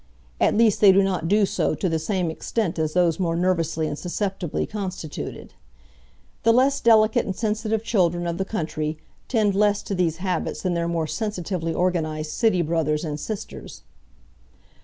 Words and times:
At 0.39 0.57
least 0.57 0.81
they 0.81 0.91
do 0.91 1.03
not 1.03 1.27
do 1.27 1.45
so 1.45 1.75
to 1.75 1.87
the 1.87 1.99
same 1.99 2.31
extent 2.31 2.79
as 2.79 2.93
those 2.93 3.19
more 3.19 3.35
nervously 3.35 3.85
and 3.85 3.95
susceptibly 3.95 4.65
constituted. 4.65 5.53
The 6.41 6.51
less 6.51 6.81
delicate 6.81 7.23
and 7.23 7.35
sensitive 7.35 7.83
children 7.83 8.25
of 8.25 8.39
the 8.39 8.43
country 8.45 8.97
tend 9.27 9.53
less 9.53 9.83
to 9.83 9.93
these 9.93 10.17
habits 10.17 10.63
than 10.63 10.73
their 10.73 10.87
more 10.87 11.05
sensitively 11.05 11.71
organized 11.75 12.31
city 12.31 12.63
brothers 12.63 13.05
and 13.05 13.19
sisters. 13.19 13.83